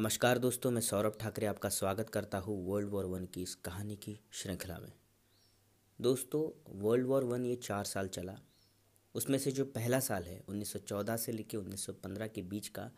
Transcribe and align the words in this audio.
नमस्कार 0.00 0.38
दोस्तों, 0.38 0.70
मैं 0.70 0.80
सौरभ 0.80 1.16
ठाकरे 1.20 1.46
आपका 1.46 1.68
स्वागत 1.68 2.10
करता 2.10 2.38
हूँ 2.38 2.54
वर्ल्ड 2.66 2.88
वॉर 2.88 3.04
वन 3.04 3.24
की 3.24 3.42
इस 3.42 3.54
कहानी 3.54 3.96
की 3.96 4.16
श्रृंखला 4.32 4.78
में। 4.78 4.92
दोस्तों 5.98 6.40
वर्ल्ड 6.82 7.06
वॉर 7.06 7.24
वन 7.24 7.44
ये 7.44 7.56
चार 7.56 7.84
साल 7.84 8.08
चला। 8.08 8.36
उसमें 9.14 9.38
से 9.38 9.52
जो 9.52 9.64
पहला 9.64 10.00
साल 10.00 10.24
है 10.24 10.40
1914 10.48 11.16
से 11.16 11.32
लेकर 11.32 11.58
1915 11.58 12.28
के 12.28 12.42
बीच 12.42 12.68
का, 12.68 12.90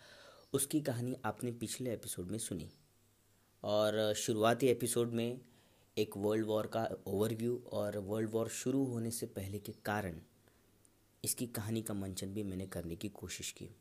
उसकी 0.52 0.80
कहानी 0.80 1.16
आपने 1.24 1.52
पिछले 1.52 1.92
एपिसोड 1.92 2.30
में 2.30 2.38
सुनी। 2.38 2.70
और 3.62 4.14
शुरुआती 4.14 4.66
एपिसोड 4.66 5.12
में 5.12 5.40
एक 5.96 6.16
वर्ल्ड 6.16 6.46
वॉर 6.46 6.66
का 6.66 6.88
ओवरव्यू 7.06 7.62
और 7.72 7.98
वर्ल्ड 7.98 8.30
वॉर 8.30 8.48
शुरू 8.54 8.84
होने 8.84 9.10
से 9.10 9.26
पहले 9.26 9.58
के 9.58 9.72
कारण, 9.84 10.20
इसकी 11.24 11.46
कहानी 11.46 11.82
का 11.82 11.94
मंचन 11.94 12.34
भी 12.34 12.42
मैंने 12.42 12.66
करने 12.66 12.96
की 12.96 13.08
कोशिश 13.08 13.50
की। 13.50 13.74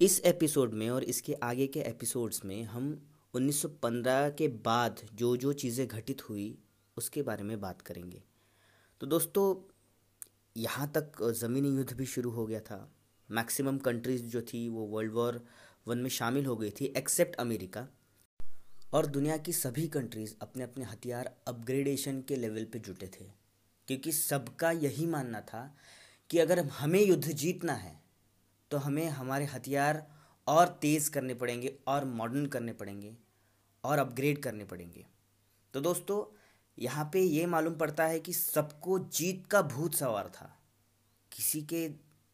इस 0.00 0.20
एपिसोड 0.20 0.74
में 0.74 0.90
और 0.90 1.04
इसके 1.04 1.34
आगे 1.34 1.66
के 1.66 1.80
एपिसोड्स 1.80 2.44
में 2.44 2.64
हम 2.64 3.06
1915 3.34 4.30
के 4.30 4.48
बाद 4.48 5.00
जो 5.14 5.36
जो 5.36 5.52
चीज़ें 5.52 5.88
घटित 5.88 6.28
हुई, 6.28 6.58
उसके 6.96 7.22
बारे 7.22 7.44
में 7.44 7.60
बात 7.60 7.82
करेंगे। 7.82 8.22
तो 9.00 9.06
दोस्तों, 9.06 9.72
यहाँ 10.56 10.92
तक 10.96 11.32
ज़मीनी 11.32 11.76
युद्ध 11.76 11.92
भी 11.92 12.06
शुरू 12.06 12.30
हो 12.30 12.46
गया 12.46 12.60
था। 12.60 12.94
मैक्सिमम 13.30 13.78
कंट्रीज़ 13.78 14.22
जो 14.22 14.42
थी, 14.42 14.68
वो 14.68 14.86
वर्ल्ड 14.86 15.12
वॉर 15.12 15.44
वन 15.86 15.98
में 15.98 16.10
शामिल 16.10 16.46
हो 16.46 16.56
गई 16.56 16.70
थी, 16.70 16.84
एक्सेप्ट 16.84 17.36
अमेरिका। 17.36 17.88
और 18.92 19.06
दुनिया 19.06 19.36
की 19.36 19.52
सभी 19.52 19.88
कंट्रीज़ 19.88 20.34
अपने 20.42 20.64
अपने 20.64 20.84
हथियार 20.84 21.36
अपग्रेडेशन 21.48 22.22
के 22.22 22.36
लेवल 22.36 22.64
पे 22.64 22.78
जुटे 22.78 23.06
थे। 23.06 23.24
क्योंकि 23.86 24.12
सबका 24.12 24.70
यही 24.70 25.06
मानना 25.06 25.40
था 25.40 25.76
कि 26.30 26.38
अगर 26.38 26.66
हमें 26.66 27.04
युद्ध 27.04 27.32
जीतना 27.32 27.72
है 27.72 28.07
तो 28.70 28.78
हमें 28.78 29.08
हमारे 29.10 29.44
हथियार 29.46 30.06
और 30.46 30.66
तेज़ 30.82 31.10
करने 31.10 31.34
पड़ेंगे 31.34 31.76
और 31.88 32.04
मॉडर्न 32.06 32.46
करने 32.46 32.72
पड़ेंगे 32.72 33.14
और 33.84 33.98
अपग्रेड 33.98 34.42
करने 34.42 34.64
पड़ेंगे। 34.64 35.06
तो 35.74 35.80
दोस्तों, 35.80 36.24
यहाँ 36.78 37.08
पे 37.12 37.20
ये 37.20 37.46
मालूम 37.46 37.74
पड़ता 37.74 38.04
है 38.04 38.20
कि 38.20 38.32
सबको 38.32 38.98
जीत 38.98 39.46
का 39.46 39.62
भूत 39.64 39.94
सवार 39.94 40.28
था। 40.30 40.54
किसी 41.32 41.62
के 41.62 41.88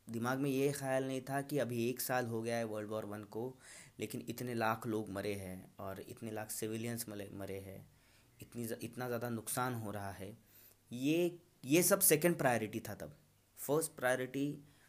दिमाग 0.08 0.38
में 0.38 0.50
ये 0.50 0.70
ख्याल 0.72 1.04
नहीं 1.04 1.20
था 1.20 1.40
कि 1.42 1.58
अभी 1.58 1.88
एक 1.88 2.00
साल 2.00 2.26
हो 2.26 2.42
गया 2.42 2.56
है 2.56 2.64
वर्ल्ड 2.64 2.90
वॉर 2.90 3.04
वन 3.04 3.22
को, 3.26 3.54
लेकिन 4.00 4.24
इतने 4.28 4.54
लाख 4.54 4.86
लोग 4.86 5.10
मरे 5.10 5.32
हैं 5.34 5.64
और 5.80 6.00
इतने 6.00 6.30
लाख 6.30 6.50
सिविलियंस 6.50 7.06
मरे 7.08 7.58
हैं। 7.60 7.84
इतनी 8.40 8.68
इतना 8.82 9.06
ज़्यादा 9.06 9.28
नुकसान 9.30 9.74
हो 9.74 9.90
रहा 9.90 10.10
है। 10.12 10.36
ये 10.90 11.38
ये 11.64 11.82
सब 11.82 12.00
सेकंड 12.02 12.36
प्रायोरिटी 12.38 12.80
था 12.80 12.94
तब। 12.94 13.16
फ़र्स्ट 13.58 13.92
प्रायोरिटी 13.92 14.46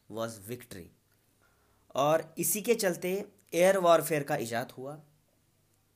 वॉज़ 0.10 0.40
विक्ट्री 0.48 0.90
और 1.96 2.34
इसी 2.38 2.62
के 2.62 2.76
चलते 2.76 3.14
एयर 3.54 3.78
वॉरफेयर 3.80 4.24
का 4.24 4.36
ईजाद 4.38 4.72
हुआ। 4.78 4.96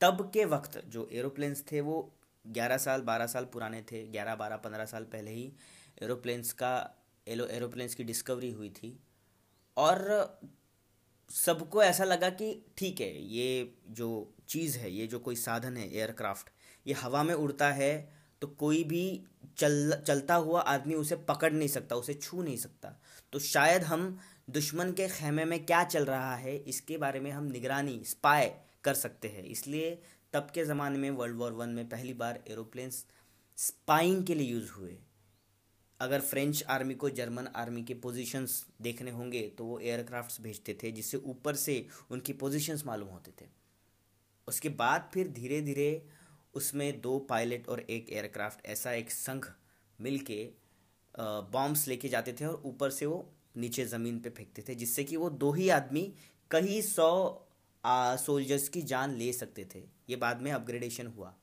तब 0.00 0.30
के 0.34 0.44
वक्त 0.46 0.80
जो 0.86 1.08
एरोप्लेन्स 1.12 1.64
थे 1.72 1.80
वो 1.80 1.96
11 2.44 2.76
साल 2.78 3.02
12 3.02 3.26
साल 3.26 3.44
पुराने 3.44 3.82
थे। 3.82 4.06
11 4.12 4.34
12 4.36 4.56
15 4.56 4.84
साल 4.86 5.04
पहले 5.04 5.30
ही 5.30 5.52
एरोप्लेन्स 6.02 6.52
का 6.52 6.72
एलो 7.26 7.46
एरोप्लेन्स 7.48 7.94
की 7.94 8.04
डिस्कवरी 8.04 8.50
हुई 8.50 8.70
थी। 8.70 8.98
और 9.76 10.40
सबको 11.30 11.82
ऐसा 11.82 12.04
लगा 12.04 12.28
कि 12.30 12.54
ठीक 12.78 13.00
है, 13.00 13.22
ये 13.24 13.74
जो 13.88 14.34
चीज़ 14.48 14.78
है, 14.78 14.90
ये 14.90 15.06
जो 15.06 15.18
कोई 15.18 15.36
साधन 15.36 15.76
है 15.76 15.92
एयरक्राफ्ट 15.92 16.48
ये 16.86 16.94
हवा 16.94 17.22
में 17.22 17.34
उड़ता 17.34 17.70
है 17.70 18.20
तो 18.42 18.46
कोई 18.48 18.82
भी 18.84 19.04
चल, 19.58 20.02
चलता 20.06 20.34
हुआ 20.34 20.60
आदमी 20.62 20.94
उसे 20.94 21.16
पकड़ 21.28 21.52
नहीं 21.52 21.68
सकता, 21.68 21.96
उसे 21.96 22.14
छू 22.14 22.42
नहीं 22.42 22.56
सकता। 22.56 22.94
तो 23.32 23.38
शायद 23.38 23.82
हम 23.82 24.18
दुश्मन 24.50 24.90
के 24.92 25.06
खेमे 25.08 25.44
में 25.44 25.64
क्या 25.66 25.82
चल 25.84 26.04
रहा 26.04 26.34
है, 26.36 26.56
इसके 26.58 26.96
बारे 26.98 27.20
में 27.20 27.30
हम 27.30 27.44
निगरानी 27.46 28.00
स्पाई 28.04 28.48
कर 28.84 28.94
सकते 28.94 29.28
हैं। 29.28 29.42
इसलिए 29.44 29.90
तब 30.32 30.50
के 30.54 30.64
ज़माने 30.64 30.98
में 30.98 31.10
वर्ल्ड 31.10 31.36
वॉर 31.36 31.52
वन 31.52 31.68
में 31.68 31.88
पहली 31.88 32.14
बार 32.14 32.42
एरोप्लेन्स 32.48 33.04
स्पाइंग 33.58 34.24
के 34.26 34.34
लिए 34.34 34.50
यूज़ 34.50 34.70
हुए। 34.70 34.96
अगर 36.00 36.20
फ्रेंच 36.20 36.62
आर्मी 36.70 36.94
को 36.94 37.10
जर्मन 37.10 37.48
आर्मी 37.56 37.82
के 37.82 37.94
पोजीशंस 37.96 38.64
देखने 38.82 39.10
होंगे 39.10 39.42
तो 39.58 39.64
वो 39.64 39.78
एयरक्राफ्ट्स 39.80 40.40
भेजते 40.40 40.78
थे, 40.82 40.90
जिससे 40.92 41.16
ऊपर 41.16 41.54
से 41.56 41.86
उनकी 42.10 42.32
पोजीशंस 42.34 42.84
मालूम 42.86 43.08
होते 43.08 43.32
थे। 43.40 43.48
उसके 44.48 44.68
बाद 44.76 45.10
फिर 45.14 45.28
धीरे 45.30 45.60
धीरे 45.62 45.90
उसमें 46.54 47.00
दो 47.00 47.18
पायलट 47.28 47.68
और 47.68 47.80
एक 47.80 48.10
एयरक्राफ्ट 48.10 48.66
ऐसा 48.66 48.92
एक 48.92 49.10
संघ 49.10 49.44
मिल 49.98 50.18
के 50.30 50.48
बॉम्ब्स 51.14 51.86
लेके 51.88 52.08
जाते 52.08 52.32
थे 52.32 52.44
और 52.46 52.62
ऊपर 52.64 52.90
से 52.90 53.06
वो 53.06 53.18
नीचे 53.54 53.84
ज़मीन 53.86 54.18
पे 54.20 54.30
फेंकते 54.30 54.62
थे, 54.68 54.74
जिससे 54.74 55.04
कि 55.04 55.16
वो 55.16 55.30
दो 55.30 55.52
ही 55.52 55.68
आदमी 55.70 56.02
कई 56.50 56.80
सौ 56.82 57.46
सोल्जर्स 57.84 58.68
की 58.68 58.82
जान 58.82 59.14
ले 59.16 59.32
सकते 59.32 59.64
थे। 59.74 59.82
ये 60.10 60.16
बाद 60.16 60.40
में 60.42 60.50
अपग्रेडेशन 60.52 61.06
हुआ। 61.06 61.34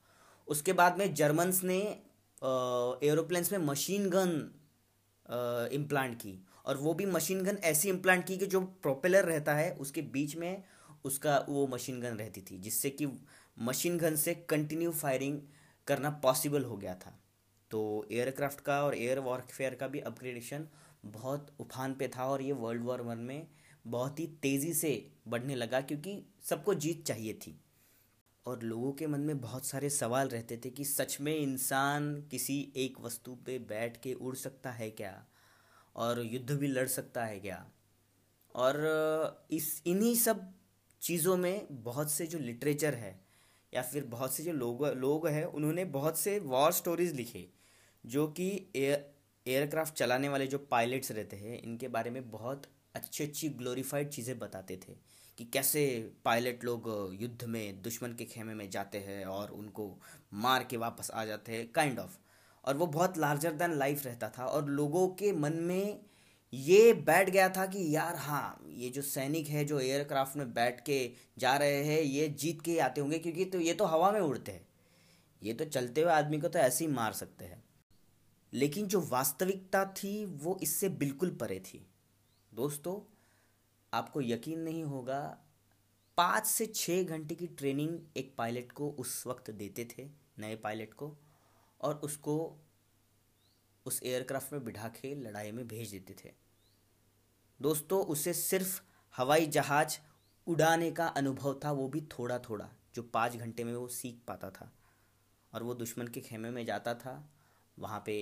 उसके 0.47 0.73
बाद 0.73 0.97
में 0.97 1.13
जर्मन्स 1.13 1.63
ने 1.63 1.79
एरोप्लेन्स 3.03 3.51
में 3.51 3.59
मशीन 3.59 4.09
गन 4.09 4.33
इम्प्लांट 5.73 6.15
की। 6.15 6.39
और 6.65 6.77
वो 6.77 6.93
भी 6.93 7.05
मशीन 7.05 7.43
गन 7.43 7.57
ऐसी 7.63 7.89
इम्प्लांट 7.89 8.25
की 8.27 8.37
कि 8.37 8.45
जो 8.45 8.61
प्रोपेलर 8.61 9.25
रहता 9.25 9.53
है, 9.55 9.71
उसके 9.73 10.01
बीच 10.03 10.35
में 10.35 10.63
उसका 11.05 11.37
वो 11.49 11.67
मशीन 11.67 11.99
गन 12.01 12.17
रहती 12.17 12.41
थी, 12.41 12.57
जिससे 12.57 12.89
कि 12.89 13.07
मशीन 13.59 13.97
गन 13.97 14.15
से 14.15 14.33
कंटिन्यू 14.49 14.91
फायरिंग 14.93 15.39
करना 15.87 16.09
पॉसिबल 16.23 16.63
हो 16.63 16.77
गया 16.77 16.95
था। 16.95 17.19
तो 17.71 18.07
एयरक्राफ्ट 18.11 18.59
का 18.59 18.83
और 18.83 18.95
एयर 18.95 19.19
वॉरफेयर 19.19 19.75
का 19.75 19.87
भी 19.87 19.99
अपग्रेडेशन 19.99 20.67
बहुत 21.05 21.55
उफान 21.59 21.93
पे 21.93 22.07
था 22.07 22.25
और 22.25 22.41
ये 22.41 22.51
वर्ल्ड 22.51 22.83
वॉर 22.83 23.01
वन 23.01 23.17
में 23.17 23.47
बहुत 23.87 24.19
ही 24.19 24.27
तेज़ी 24.27 24.73
से 24.73 25.11
बढ़ने 25.27 25.55
लगा 25.55 25.81
क्योंकि 25.81 26.21
सबको 26.43 26.73
जीत 26.73 27.05
चाहिए 27.05 27.33
थी। 27.33 27.59
और 28.45 28.63
लोगों 28.63 28.91
के 28.91 29.07
मन 29.07 29.19
में 29.19 29.41
बहुत 29.41 29.65
सारे 29.65 29.89
सवाल 29.89 30.27
रहते 30.27 30.57
थे 30.57 30.69
कि 30.69 30.85
सच 30.85 31.17
में 31.21 31.35
इंसान 31.35 32.21
किसी 32.21 32.73
एक 32.75 32.99
वस्तु 33.01 33.35
पे 33.35 33.59
बैठ 33.59 34.01
के 34.01 34.13
उड़ 34.13 34.35
सकता 34.35 34.71
है 34.71 34.89
क्या? 34.91 35.25
और 35.95 36.21
युद्ध 36.25 36.51
भी 36.51 36.67
लड़ 36.67 36.87
सकता 36.87 37.25
है 37.25 37.39
क्या? 37.39 37.65
और 38.55 39.47
इस, 39.51 39.83
इन्हीं 39.85 40.15
सब 40.15 40.53
चीज़ों 41.01 41.37
में 41.37 41.67
बहुत 41.71 42.11
से 42.11 42.27
जो 42.27 42.39
लिटरेचर 42.39 42.93
है 42.93 43.19
या 43.73 43.81
फिर 43.81 44.05
बहुत 44.05 44.33
से 44.33 44.43
जो 44.43 44.51
लोग 44.51 44.85
लोग 44.85 45.27
हैं, 45.27 45.45
उन्होंने 45.45 45.85
बहुत 45.85 46.17
से 46.17 46.39
वॉर 46.39 46.71
स्टोरीज 46.71 47.13
लिखे। 47.15 47.56
जो 48.07 48.27
कि 48.27 48.49
एयर 48.75 49.05
एयरक्राफ्ट 49.45 49.93
चलाने 49.93 50.29
वाले 50.29 50.47
जो 50.47 50.57
पायलट्स 50.57 51.11
रहते 51.11 51.35
हैं, 51.35 51.61
इनके 51.61 51.87
बारे 51.87 52.09
में 52.09 52.29
बहुत 52.31 52.65
अच्छी 52.95 53.23
अच्छी 53.23 53.49
ग्लोरीफाइड 53.49 54.09
चीज़ें 54.09 54.37
बताते 54.39 54.77
थे 54.77 54.93
कि 55.37 55.45
कैसे 55.45 55.83
पायलट 56.25 56.63
लोग 56.63 56.87
युद्ध 57.21 57.43
में, 57.43 57.81
दुश्मन 57.81 58.13
के 58.13 58.25
खेमे 58.25 58.53
में 58.53 58.69
जाते 58.69 58.97
हैं 58.97 59.25
और 59.25 59.51
उनको 59.51 59.99
मार 60.33 60.63
के 60.63 60.77
वापस 60.77 61.11
आ 61.13 61.25
जाते 61.25 61.51
हैं 61.51 61.71
काइंड 61.71 61.99
ऑफ़ 61.99 62.17
और 62.63 62.77
वो 62.77 62.87
बहुत 62.87 63.17
लार्जर 63.17 63.53
दैन 63.53 63.73
लाइफ 63.73 64.05
रहता 64.05 64.29
था 64.29 64.45
और 64.45 64.69
लोगों 64.69 65.07
के 65.07 65.31
मन 65.31 65.53
में 65.53 65.99
ये 66.53 66.93
बैठ 66.93 67.29
गया 67.29 67.49
था 67.49 67.65
कि 67.65 67.95
यार 67.95 68.15
हाँ 68.15 68.65
ये 68.69 68.89
जो 68.89 69.01
सैनिक 69.01 69.47
है, 69.47 69.65
जो 69.65 69.79
एयरक्राफ्ट 69.79 70.37
में 70.37 70.53
बैठ 70.53 70.81
के 70.81 71.11
जा 71.37 71.55
रहे 71.57 71.83
हैं, 71.83 72.01
ये 72.01 72.27
जीत 72.29 72.61
के 72.61 72.79
आते 72.79 73.01
होंगे 73.01 73.19
क्योंकि 73.19 73.45
तो 73.45 73.59
ये 73.59 73.73
तो 73.73 73.85
हवा 73.85 74.11
में 74.11 74.19
उड़ते 74.19 74.51
हैं। 74.51 74.67
ये 75.41 75.53
तो 75.53 75.65
चलते 75.65 76.01
हुए 76.01 76.11
आदमी 76.11 76.39
को 76.39 76.47
तो 76.47 76.59
ऐसे 76.59 76.85
ही 76.85 76.91
मार 76.91 77.13
सकते 77.13 77.45
हैं। 77.45 77.63
लेकिन 78.53 78.87
जो 78.87 79.01
वास्तविकता 79.01 79.83
थी, 79.85 80.25
वो 80.25 80.57
इससे 80.63 80.89
बिल्कुल 80.89 81.35
परे 81.35 81.59
थी। 81.59 81.85
दोस्तों, 82.51 82.99
आपको 83.93 84.21
यकीन 84.21 84.59
नहीं 84.59 84.83
होगा, 84.83 85.37
पाँच 86.17 86.45
से 86.45 86.65
छः 86.65 87.03
घंटे 87.03 87.35
की 87.35 87.47
ट्रेनिंग 87.47 87.99
एक 88.17 88.33
पायलट 88.37 88.71
को 88.71 88.89
उस 88.89 89.23
वक्त 89.27 89.51
देते 89.51 89.87
थे, 89.91 90.07
नए 90.39 90.55
पायलट 90.55 90.93
को, 90.93 91.15
और 91.81 91.95
उसको 91.95 92.37
उस 93.85 93.99
एयरक्राफ्ट 94.03 94.53
में 94.53 94.63
बिठा 94.63 94.87
के 94.87 95.13
लड़ाई 95.15 95.51
में 95.51 95.67
भेज 95.67 95.91
देते 95.91 96.15
थे। 96.23 96.31
दोस्तों, 97.59 98.03
उसे 98.05 98.33
सिर्फ़ 98.33 98.81
हवाई 99.15 99.45
जहाज़ 99.45 99.97
उड़ाने 100.47 100.91
का 100.91 101.07
अनुभव 101.07 101.59
था, 101.65 101.71
वो 101.71 101.87
भी 101.87 102.01
थोड़ा 102.11 102.39
थोड़ा 102.39 102.69
जो 102.95 103.03
पाँच 103.03 103.35
घंटे 103.35 103.63
में 103.63 103.75
वो 103.75 103.87
सीख 103.87 104.19
पाता 104.27 104.49
था, 104.49 104.71
और 105.53 105.63
वो 105.63 105.73
दुश्मन 105.73 106.07
के 106.07 106.21
खेमे 106.21 106.49
में 106.49 106.65
जाता 106.65 106.93
था 106.93 107.13
वहाँ 107.77 108.01
पे 108.05 108.17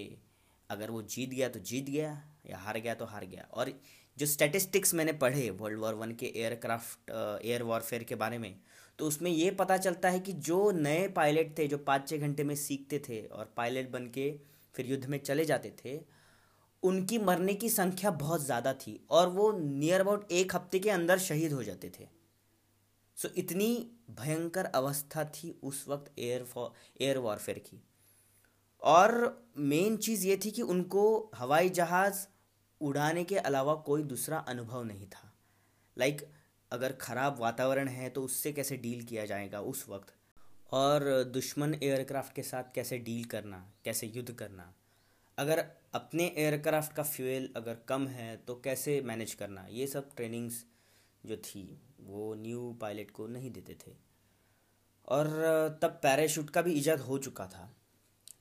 अगर 0.70 0.92
वो 0.92 1.02
जीत 1.04 1.30
गया 1.30 1.50
तो 1.50 1.60
जीत 1.62 1.90
गया 1.90 2.12
या 2.46 2.58
हार 2.58 2.80
गया 2.80 2.94
तो 2.94 3.06
हार 3.06 3.26
गया। 3.26 3.48
और 3.54 3.72
जो 4.18 4.26
स्टैटिस्टिक्स 4.26 4.94
मैंने 4.94 5.14
पढ़े 5.16 5.50
वर्ल्ड 5.52 5.80
वॉर 5.80 5.94
वन 5.96 6.12
के 6.14 6.26
एयरक्राफ्ट 6.36 7.12
एयर 7.12 7.64
वॉरफेयर 7.64 8.04
के 8.04 8.16
बारे 8.16 8.38
में 8.38 8.56
तो 9.00 9.08
उसमें 9.08 9.30
ये 9.32 9.50
पता 9.54 9.78
चलता 9.78 10.10
है 10.10 10.20
कि 10.20 10.34
जो 10.34 10.72
नए 10.74 11.08
पायलट 11.10 11.58
थे, 11.58 11.68
जो 11.68 11.78
पाँच 11.80 12.08
छः 12.10 12.18
घंटे 12.18 12.44
में 12.44 12.56
सीखते 12.58 13.00
थे 13.00 13.22
और 13.24 13.54
पायलट 13.58 13.90
बन 13.92 14.06
के 14.10 14.30
फिर 14.76 14.86
युद्ध 14.86 15.06
में 15.06 15.18
चले 15.20 15.46
जाते 15.46 15.74
थे, 15.80 16.00
उनकी 16.84 17.18
मरने 17.20 17.54
की 17.54 17.70
संख्या 17.70 18.12
बहुत 18.14 18.46
ज़्यादा 18.46 18.74
थी 18.76 19.00
और 19.10 19.30
वो 19.30 19.52
नियर 19.54 20.02
अबाउट 20.02 20.32
एक 20.32 20.56
हफ़्ते 20.56 20.80
के 20.80 20.90
अंदर 20.90 21.20
शहीद 21.20 21.54
हो 21.54 21.64
जाते 21.64 21.90
थे। 21.90 22.08
सो 23.18 23.30
इतनी 23.38 23.68
भयंकर 24.12 24.66
अवस्था 24.66 25.24
थी 25.26 25.50
उस 25.64 25.86
वक्त 25.88 26.20
एयर 26.20 26.46
एयर 27.02 27.18
वॉरफेयर 27.18 27.60
की। 27.60 27.82
और 28.82 29.46
मेन 29.58 29.98
चीज़ 29.98 30.28
ये 30.28 30.40
थी 30.46 30.52
कि 30.52 30.62
उनको 30.62 31.32
हवाई 31.36 31.70
जहाज़ 31.70 32.28
उड़ाने 32.82 33.24
के 33.24 33.38
अलावा 33.38 33.76
कोई 33.76 34.04
दूसरा 34.04 34.38
अनुभव 34.38 34.84
नहीं 34.84 35.08
था। 35.08 35.32
लाइक 35.98 36.18
like, 36.18 36.32
अगर 36.72 36.94
ख़राब 36.94 37.40
वातावरण 37.40 37.88
है 37.88 38.10
तो 38.10 38.24
उससे 38.24 38.52
कैसे 38.54 38.78
डील 38.78 39.04
किया 39.04 39.26
जाएगा 39.26 39.62
उस 39.62 39.86
वक्त? 39.90 40.14
और 40.72 41.24
दुश्मन 41.24 41.74
एयरक्राफ्ट 41.74 42.36
के 42.36 42.44
साथ 42.44 42.64
कैसे 42.76 42.98
डील 42.98 43.24
करना 43.24 43.74
कैसे 43.86 44.08
युद्ध 44.08 44.32
करना? 44.32 44.74
अगर 45.38 45.66
अपने 45.94 46.26
एयरक्राफ्ट 46.38 46.94
का 46.94 47.04
फ्यूल 47.04 47.50
अगर 47.56 47.78
कम 47.88 48.08
है 48.08 48.36
तो 48.38 48.56
कैसे 48.56 49.02
मैनेज 49.02 49.34
करना? 49.34 49.66
ये 49.70 49.88
सब 49.88 50.16
ट्रेनिंग्स 50.16 50.66
जो 51.26 51.38
थी 51.38 51.82
वो 52.02 52.34
न्यू 52.36 52.78
पायलट 52.82 53.12
को 53.12 53.28
नहीं 53.28 53.52
देते 53.52 53.78
थे। 53.88 53.92
और 55.08 55.28
तब 55.82 56.00
पैराशूट 56.04 56.50
का 56.50 56.62
भी 56.62 56.74
इजाद 56.74 57.00
हो 57.00 57.18
चुका 57.18 57.48
था। 57.48 57.70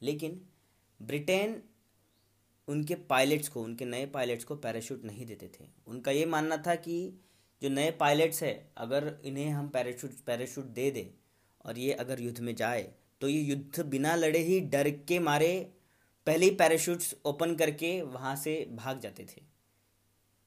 लेकिन 0.05 0.41
ब्रिटेन 1.01 1.61
उनके 2.69 2.95
पायलट्स 3.09 3.49
को 3.49 3.62
उनके 3.62 3.85
नए 3.85 4.06
पायलट्स 4.09 4.45
को 4.45 4.56
पैराशूट 4.56 5.05
नहीं 5.05 5.27
देते 5.27 5.47
थे। 5.51 5.65
उनका 5.87 6.11
ये 6.11 6.27
मानना 6.27 6.56
था 6.67 6.75
कि 6.77 6.97
जो 7.62 7.69
नए 7.71 7.91
पायलट्स 8.01 8.43
है 8.43 8.53
अगर 8.79 9.17
इन्हें 9.25 9.49
हम 9.51 9.69
पैराशूट 9.69 10.11
पैराशूट 10.27 10.65
दे 10.75 10.91
दें 10.91 11.06
और 11.65 11.79
ये 11.79 11.93
अगर 11.95 12.21
युद्ध 12.21 12.41
में 12.41 12.55
जाए 12.56 12.83
तो 13.21 13.29
ये 13.29 13.41
युद्ध 13.43 13.85
बिना 13.87 14.15
लड़े 14.17 14.39
ही 14.41 14.61
डर 14.69 14.91
के 15.09 15.19
मारे 15.21 15.53
पहले 16.27 16.47
ही 16.47 16.55
पैराशूट्स 16.57 17.15
ओपन 17.27 17.55
करके 17.57 18.00
वहाँ 18.03 18.35
से 18.37 18.55
भाग 18.73 19.00
जाते 19.00 19.25
थे। 19.27 19.43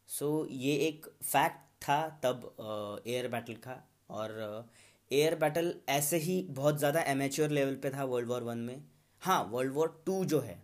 सो 0.10 0.26
so, 0.42 0.52
ये 0.52 0.76
एक 0.88 1.06
फैक्ट 1.24 1.66
था 1.84 2.02
तब 2.24 3.04
एयर 3.08 3.28
बैटल 3.28 3.54
का 3.64 3.82
और 4.10 4.70
एयर 5.12 5.36
बैटल 5.36 5.74
ऐसे 5.90 6.18
ही 6.20 6.42
बहुत 6.52 6.78
ज़्यादा 6.78 7.02
एमेच्योर 7.08 7.50
लेवल 7.52 7.76
पे 7.76 7.90
था 7.90 8.04
वर्ल्ड 8.06 8.30
वॉर 8.30 8.44
वन 8.44 8.58
में। 8.60 8.84
हाँ 9.22 9.42
वर्ल्ड 9.52 9.74
वॉर 9.74 10.02
टू 10.06 10.24
जो 10.26 10.40
है 10.40 10.62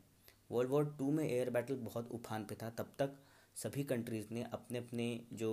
वर्ल्ड 0.50 0.71
वॉर 0.71 0.85
टू 1.00 1.11
में 1.11 1.23
एयर 1.23 1.50
बैटल 1.50 1.75
बहुत 1.83 2.09
उफान 2.11 2.44
पे 2.44 2.55
था। 2.55 2.69
तब 2.69 2.91
तक 3.00 3.15
सभी 3.55 3.83
कंट्रीज़ 3.83 4.25
ने 4.31 4.44
अपने 4.53 4.77
अपने 4.77 5.07
जो 5.33 5.51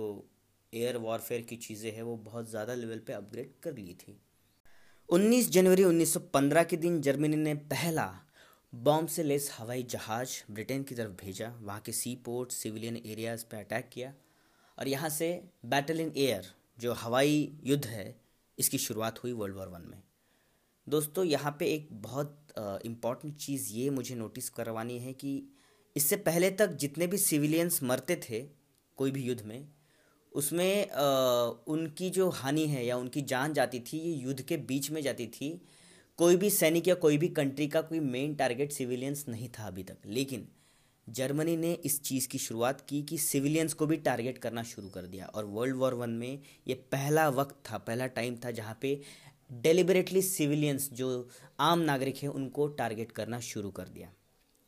एयर 0.73 0.97
वॉरफेयर 0.97 1.41
की 1.41 1.55
चीज़ें 1.57 1.91
हैं, 1.91 2.03
वो 2.03 2.15
बहुत 2.17 2.49
ज़्यादा 2.49 2.73
लेवल 2.73 2.99
पे 2.99 3.13
अपग्रेड 3.13 3.51
कर 3.63 3.73
ली 3.73 3.93
थी। 4.01 4.17
19 5.09 5.49
जनवरी 5.51 5.83
1915 5.83 6.63
के 6.63 6.77
दिन 6.77 7.01
जर्मनी 7.01 7.35
ने 7.35 7.53
पहला 7.73 8.07
बॉम्ब 8.73 9.09
से 9.09 9.23
लेस 9.23 9.51
हवाई 9.57 9.83
जहाज़ 9.85 10.35
ब्रिटेन 10.51 10.83
की 10.83 10.95
तरफ़ 10.95 11.11
भेजा। 11.23 11.53
वहाँ 11.61 11.79
के 11.81 11.91
सी 11.91 12.15
पोर्ट 12.25 12.51
सिविलियन 12.51 12.97
एरियाज़ 12.97 13.45
पर 13.45 13.57
अटैक 13.57 13.89
किया 13.93 14.13
और 14.77 14.87
यहाँ 14.87 15.09
से 15.09 15.29
बैटल 15.65 15.99
इन 15.99 16.13
एयर 16.17 16.53
जो 16.79 16.93
हवाई 16.93 17.51
युद्ध 17.63 17.85
है, 17.85 18.15
इसकी 18.57 18.77
शुरुआत 18.77 19.23
हुई 19.23 19.33
वर्ल्ड 19.33 19.55
वॉर 19.55 19.67
वन 19.69 19.89
में। 19.89 20.01
दोस्तों 20.87 21.23
यहाँ 21.25 21.55
पे 21.59 21.65
एक 21.65 21.87
बहुत 21.91 22.37
इंपॉर्टेंट 22.85 23.35
चीज़ 23.35 23.67
ये 23.73 23.89
मुझे 23.89 24.15
नोटिस 24.15 24.49
करवानी 24.49 24.97
है 24.99 25.13
कि 25.13 25.31
इससे 25.95 26.15
पहले 26.15 26.49
तक 26.51 26.71
जितने 26.75 27.07
भी 27.07 27.17
सिविलियंस 27.17 27.79
मरते 27.83 28.15
थे 28.29 28.41
कोई 28.97 29.11
भी 29.11 29.23
युद्ध 29.23 29.41
में 29.41 29.67
उसमें 30.31 30.89
आ, 30.89 31.03
उनकी 31.67 32.09
जो 32.09 32.29
हानि 32.29 32.65
है 32.67 32.85
या 32.85 32.97
उनकी 32.97 33.21
जान 33.21 33.53
जाती 33.53 33.79
थी 33.79 33.97
ये 33.97 34.13
युद्ध 34.13 34.41
के 34.41 34.57
बीच 34.57 34.89
में 34.91 35.01
जाती 35.01 35.27
थी 35.27 35.49
कोई 36.19 36.35
भी 36.35 36.49
सैनिक 36.49 36.87
या 36.87 36.95
कोई 36.95 37.17
भी 37.17 37.27
कंट्री 37.27 37.67
का 37.67 37.81
कोई 37.81 37.99
मेन 37.99 38.35
टारगेट 38.35 38.71
सिविलियंस 38.71 39.25
नहीं 39.29 39.49
था 39.49 39.67
अभी 39.67 39.83
तक। 39.83 39.97
लेकिन 40.05 40.47
जर्मनी 41.07 41.55
ने 41.57 41.73
इस 41.85 42.01
चीज़ 42.03 42.27
की 42.27 42.37
शुरुआत 42.37 42.81
की 42.89 43.01
कि 43.03 43.17
सिविलियंस 43.17 43.73
को 43.73 43.85
भी 43.85 43.97
टारगेट 43.97 44.37
करना 44.37 44.63
शुरू 44.63 44.89
कर 44.89 45.05
दिया 45.05 45.25
और 45.25 45.45
वर्ल्ड 45.45 45.75
वॉर 45.75 45.93
वन 45.93 46.09
में 46.09 46.39
ये 46.67 46.73
पहला 46.91 47.27
वक्त 47.29 47.55
था 47.71 47.77
पहला 47.77 48.07
टाइम 48.07 48.35
था 48.45 48.51
जहाँ 48.51 48.77
पे 48.81 48.99
डेलिबरेटली 49.53 50.21
सिविलियंस 50.21 50.89
जो 50.93 51.29
आम 51.59 51.79
नागरिक 51.79 52.17
हैं, 52.17 52.29
उनको 52.29 52.67
टारगेट 52.67 53.11
करना 53.11 53.39
शुरू 53.39 53.71
कर 53.71 53.87
दिया। 53.87 54.13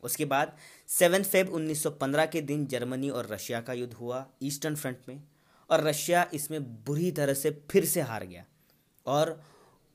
उसके 0.04 0.26
बाद 0.26 0.58
सेवन 0.88 1.24
फेब 1.24 1.50
1915 1.50 2.26
के 2.26 2.42
दिन 2.42 2.68
जर्मनी 2.68 3.10
और 3.10 3.28
रशिया 3.28 3.62
का 3.62 3.74
युद्ध 3.74 3.94
हुआ 3.94 4.28
ईस्टर्न 4.42 4.76
फ्रंट 4.76 4.98
में 5.10 5.24
और 5.70 5.82
रशिया 5.82 6.30
इसमें 6.34 6.84
बुरी 6.84 7.12
तरह 7.12 7.34
से 7.34 7.64
फिर 7.72 7.86
से 7.86 8.02
हार 8.02 8.26
गया 8.26 8.46
और 9.06 9.44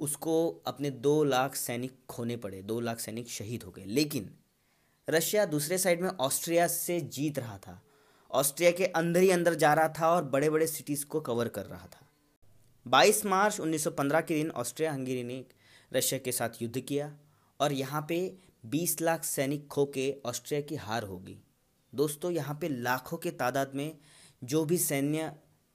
उसको 0.00 0.62
अपने 0.66 0.90
दो 0.90 1.24
लाख 1.24 1.54
सैनिक 1.54 1.92
खोने 2.08 2.36
पड़े, 2.36 2.62
दो 2.62 2.80
लाख 2.80 3.00
सैनिक 3.00 3.28
शहीद 3.28 3.62
हो 3.62 3.70
गए। 3.70 3.84
लेकिन 3.84 4.30
रशिया 5.10 5.44
दूसरे 5.44 5.78
साइड 5.78 6.00
में 6.00 6.08
ऑस्ट्रिया 6.08 6.66
से 6.66 7.00
जीत 7.00 7.38
रहा 7.38 7.58
था। 7.58 7.82
ऑस्ट्रिया 8.30 8.70
के 8.70 8.86
अंदर 8.86 9.20
ही 9.20 9.30
अंदर 9.30 9.54
जा 9.54 9.74
रहा 9.74 9.88
था 9.88 10.10
और 10.10 10.24
बड़े 10.24 10.50
बड़े 10.50 10.66
सिटीज़ 10.66 11.06
को 11.06 11.20
कवर 11.20 11.48
कर 11.48 11.66
रहा 11.66 11.86
था। 11.86 12.07
22 12.88 13.26
मार्च 13.26 13.60
1915 13.60 14.20
के 14.20 14.34
दिन 14.34 14.50
ऑस्ट्रिया 14.50 14.92
हंगेरी 14.92 15.24
ने 15.24 15.44
रशिया 15.92 16.20
के 16.20 16.32
साथ 16.32 16.48
युद्ध 16.62 16.80
किया 16.80 17.18
और 17.60 17.72
यहाँ 17.72 18.06
पे 18.08 18.36
20 18.66 19.00
लाख 19.00 19.24
सैनिक 19.24 19.68
खो 19.68 19.86
के 19.86 20.16
ऑस्ट्रिया 20.26 20.60
की 20.60 20.76
हार 20.76 21.02
होगी। 21.02 21.38
दोस्तों, 21.94 22.30
यहाँ 22.30 22.58
पे 22.60 22.68
लाखों 22.68 23.16
के 23.16 23.30
तादाद 23.30 23.72
में 23.74 23.98
जो 24.44 24.64
भी 24.64 24.78
सैन्य 24.78 25.32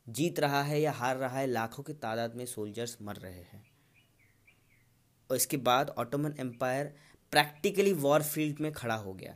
जीत 0.10 0.40
रहा 0.40 0.64
है 0.64 0.82
या 0.82 0.92
हार 0.92 1.18
रहा 1.18 1.40
है, 1.40 1.48
लाखों 1.48 1.84
की 1.84 1.94
तादाद 1.94 2.36
में 2.36 2.46
सोल्जर्स 2.46 2.98
मर 3.02 3.16
रहे 3.16 3.42
हैं। 3.42 3.66
और 5.30 5.36
इसके 5.36 5.58
बाद 5.58 5.90
Ottoman 5.90 6.36
empire 6.40 6.96
practically 7.32 7.94
war 7.94 8.24
field 8.24 8.60
में 8.60 8.72
खड़ा 8.72 8.96
हो 8.96 9.14
गया। 9.14 9.36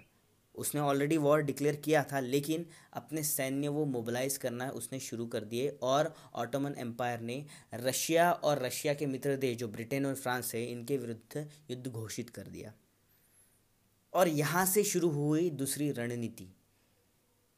उसने 0.57 0.81
ऑलरेडी 0.81 1.17
वॉर 1.17 1.41
डिक्लेयर 1.41 1.75
किया 1.75 2.03
था, 2.03 2.19
लेकिन 2.19 2.65
अपने 2.93 3.23
सैन्य 3.23 3.67
वो 3.67 3.85
मोबिलाइज 3.87 4.37
करना 4.37 4.69
उसने 4.71 4.99
शुरू 4.99 5.25
कर 5.27 5.43
दिए 5.45 5.69
और 5.83 6.13
ऑटोमन 6.35 6.75
एम्पायर 6.79 7.19
ने 7.21 7.45
रशिया 7.75 8.31
और 8.31 8.63
रशिया 8.63 8.93
के 8.93 9.05
मित्र 9.05 9.35
देश, 9.37 9.57
जो 9.57 9.67
ब्रिटेन 9.67 10.05
और 10.05 10.15
फ्रांस 10.15 10.53
है, 10.55 10.65
इनके 10.65 10.97
विरुद्ध 10.97 11.47
युद्ध 11.71 11.87
घोषित 11.87 12.29
कर 12.29 12.47
दिया। 12.47 12.73
और 14.13 14.27
यहाँ 14.27 14.65
से 14.65 14.83
शुरू 14.83 15.09
हुई 15.09 15.49
दूसरी 15.51 15.91
रणनीति। 15.91 16.47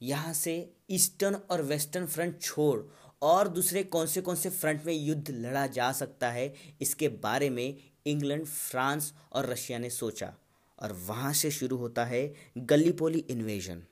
यहाँ 0.02 0.34
से 0.34 0.54
ईस्टर्न 0.92 1.36
और 1.36 1.62
वेस्टर्न 1.62 2.06
फ्रंट 2.06 2.42
छोड़ 2.42 2.82
और 3.22 3.48
दूसरे 3.48 3.84
कौन 3.86 4.08
से 4.08 4.22
कौन 4.22 4.36
से 4.36 4.50
फ्रंट 4.50 4.86
में 4.86 4.94
युद्ध 4.94 5.30
लड़ा 5.30 5.66
जा 5.68 5.92
सकता 5.92 6.30
है, 6.30 6.54
इसके 6.82 7.08
बारे 7.08 7.50
में 7.50 7.78
इंग्लैंड 8.06 8.46
फ्रांस 8.46 9.14
और 9.32 9.46
रशिया 9.46 9.80
ने 9.80 9.90
सोचा। 9.90 10.34
और 10.80 10.94
वहाँ 11.08 11.34
से 11.34 11.52
शुरू 11.52 11.78
होता 11.78 12.06
है 12.06 12.34
गलीपोली 12.58 13.20
इन्वेजन 13.20 13.84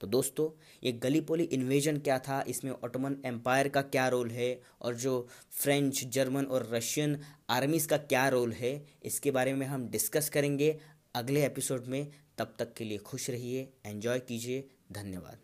तो 0.00 0.06
दोस्तों, 0.06 0.50
ये 0.84 0.92
गलीपोली 0.92 1.44
इन्वेजन 1.44 1.98
क्या 1.98 2.18
था? 2.18 2.44
इसमें 2.48 2.72
ऑटोमन 2.72 3.16
एम्पायर 3.26 3.68
का 3.68 3.82
क्या 3.82 4.08
रोल 4.08 4.30
है? 4.30 4.60
और 4.80 4.94
जो 4.94 5.28
फ्रेंच 5.52 6.04
जर्मन 6.04 6.44
और 6.44 6.68
रशियन 6.72 7.18
आर्मीज़ 7.50 7.88
का 7.88 7.96
क्या 7.96 8.28
रोल 8.28 8.52
है? 8.52 8.74
इसके 9.04 9.30
बारे 9.30 9.54
में 9.54 9.66
हम 9.66 9.88
डिस्कस 9.88 10.28
करेंगे 10.28 10.78
अगले 11.14 11.46
एपिसोड 11.46 11.86
में। 11.86 12.12
तब 12.38 12.54
तक 12.58 12.74
के 12.74 12.84
लिए 12.84 12.98
खुश 12.98 13.30
रहिए 13.30 13.68
एंजॉय 13.86 14.18
कीजिए। 14.18 14.68
धन्यवाद। 14.92 15.43